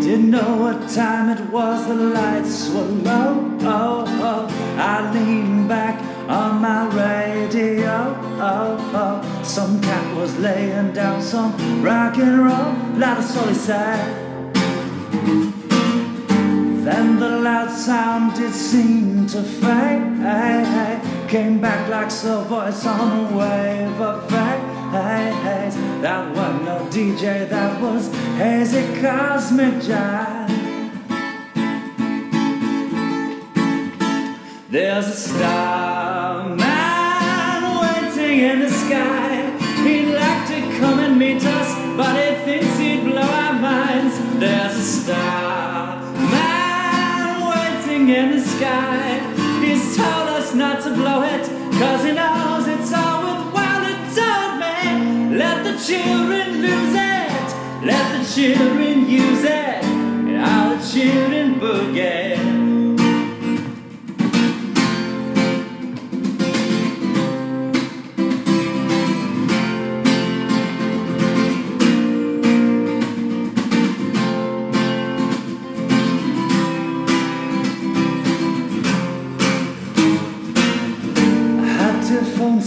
Didn't 0.00 0.30
know 0.30 0.56
what 0.56 0.88
time 0.88 1.36
it 1.36 1.50
was, 1.50 1.88
the 1.88 1.94
lights 1.94 2.68
were 2.70 2.82
low. 2.82 3.58
Oh, 3.62 4.04
oh. 4.06 4.46
I 4.78 5.12
leaned 5.12 5.68
back 5.68 6.00
on 6.30 6.62
my 6.62 6.86
radio. 6.94 8.14
Oh, 8.38 8.78
oh. 8.94 9.42
Some 9.42 9.80
cat 9.80 10.16
was 10.16 10.38
laying 10.38 10.92
down 10.92 11.20
some 11.20 11.82
rock 11.82 12.16
and 12.18 12.38
roll, 12.38 12.72
loud 12.96 13.18
as 13.18 13.34
solid 13.34 13.56
side. 13.56 14.14
Then 16.84 17.18
the 17.18 17.28
loud 17.40 17.70
sound 17.72 18.34
did 18.34 18.54
seem 18.54 19.26
to 19.26 19.42
fade. 19.42 19.98
Came 21.28 21.60
back 21.60 21.88
like 21.90 22.10
a 22.24 22.42
voice 22.44 22.86
on 22.86 23.26
a 23.26 23.36
wave 23.36 24.00
of 24.00 24.30
fate. 24.30 24.57
DJ, 26.98 27.48
that 27.48 27.80
was 27.80 28.12
hazy 28.38 28.82
cosmic 29.00 29.74
jive. 29.74 30.48
There's 34.68 35.06
a 35.06 35.14
starman 35.14 36.58
waiting 37.82 38.40
in 38.40 38.58
the 38.62 38.68
sky. 38.68 39.48
He'd 39.84 40.08
like 40.12 40.48
to 40.48 40.58
come 40.80 40.98
and 40.98 41.16
meet 41.16 41.44
us, 41.44 41.68
but 41.96 42.16
he 42.18 42.34
thinks 42.44 42.76
he'd 42.78 43.04
blow 43.04 43.22
our 43.22 43.52
minds. 43.52 44.18
There's 44.40 44.74
a 44.74 44.82
starman 44.82 46.18
waiting 47.52 48.08
in 48.08 48.30
the 48.34 48.42
sky. 48.42 49.20
He's 49.64 49.96
told 49.96 50.30
us 50.30 50.52
not 50.52 50.82
to 50.82 50.90
blow 50.94 51.22
it, 51.22 51.46
cause 51.78 52.02
he 52.02 52.10
knows 52.10 52.66
it's 52.66 52.92
all 52.92 53.17
the 55.78 55.84
children 55.84 56.60
lose 56.60 56.94
it, 56.94 57.86
let 57.86 58.18
the 58.18 58.34
children 58.34 59.08
use 59.08 59.44
it, 59.44 59.84
and 59.84 60.38
all 60.38 60.76
the 60.76 60.84
children 60.84 61.60
boogie. 61.60 62.37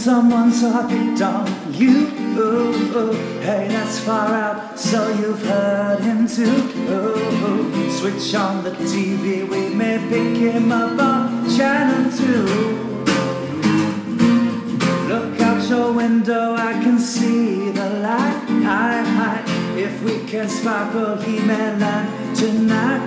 To 0.04 0.10
phone 0.10 0.22
someone, 0.22 0.52
so 0.52 0.70
I 0.72 0.88
picked 0.90 1.22
on 1.22 1.74
you. 1.74 2.08
Oh, 2.38 2.92
oh, 2.96 3.14
hey, 3.42 3.68
that's 3.68 4.00
far 4.00 4.34
out, 4.34 4.80
so 4.80 5.10
you've 5.10 5.44
heard 5.46 6.00
him 6.02 6.28
too. 6.28 6.72
Oh, 6.90 7.90
switch 8.00 8.36
on 8.36 8.64
the 8.64 8.72
TV, 8.72 9.48
we 9.48 9.74
may 9.74 9.98
pick 10.10 10.38
him 10.38 10.72
up 10.72 11.00
on 11.00 11.50
channel 11.50 12.12
two. 12.12 12.46
Look 15.08 15.42
out 15.42 15.70
your 15.70 15.92
window, 15.94 16.56
I 16.56 16.74
can 16.74 16.98
see 17.00 17.72
the 17.72 17.90
light. 17.90 18.38
If 19.76 20.04
we 20.04 20.26
can 20.26 20.48
sparkle, 20.48 21.18
he 21.18 21.40
may 21.40 21.76
land 21.78 22.36
tonight. 22.36 23.02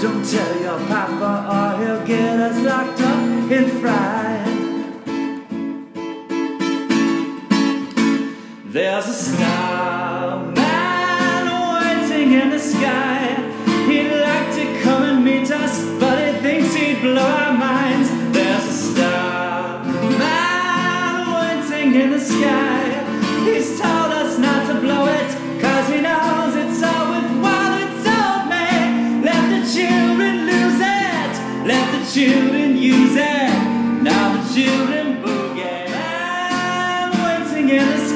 Don't 0.00 0.24
tell 0.24 0.60
your 0.60 0.78
papa, 0.86 1.46
There's 8.72 9.08
a 9.08 9.12
starman 9.12 10.54
waiting 11.74 12.34
in 12.34 12.50
the 12.50 12.58
sky. 12.60 13.34
He'd 13.88 14.12
like 14.12 14.54
to 14.54 14.80
come 14.84 15.02
and 15.02 15.24
meet 15.24 15.50
us, 15.50 15.84
but 15.98 16.16
he 16.24 16.40
thinks 16.40 16.72
he'd 16.76 17.00
blow 17.00 17.20
our 17.20 17.52
minds. 17.52 18.08
There's 18.32 18.64
a 18.64 18.72
starman 18.72 20.20
waiting 21.34 21.94
in 22.00 22.10
the 22.12 22.20
sky. 22.20 22.79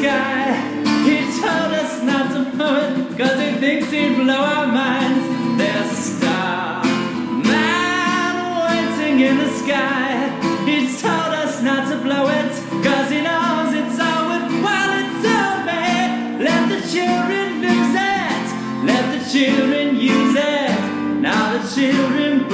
Sky. 0.04 0.52
He 1.08 1.16
told 1.40 1.72
us 1.82 2.02
not 2.02 2.26
to 2.34 2.40
blow 2.54 2.76
it, 2.76 3.18
cause 3.18 3.38
he 3.40 3.50
thinks 3.62 3.90
he'd 3.90 4.16
blow 4.16 4.42
our 4.54 4.66
minds. 4.66 5.24
There's 5.58 5.90
a 5.98 6.00
star 6.10 6.84
man 7.52 8.34
waiting 8.66 9.20
in 9.20 9.38
the 9.38 9.50
sky. 9.60 10.28
He 10.68 10.78
told 11.04 11.32
us 11.44 11.62
not 11.62 11.82
to 11.90 11.96
blow 12.06 12.28
it, 12.40 12.52
cause 12.86 13.08
he 13.14 13.20
knows 13.28 13.70
it's 13.80 13.98
all 14.06 14.22
worthwhile. 14.30 14.92
Told 15.24 15.60
me, 15.70 15.88
let 16.48 16.62
the 16.72 16.80
children 16.92 17.46
lose 17.64 17.94
it, 18.20 18.46
let 18.90 19.04
the 19.14 19.20
children 19.32 19.96
use 19.96 20.36
it. 20.36 20.76
Now 21.26 21.42
the 21.56 21.62
children 21.74 22.46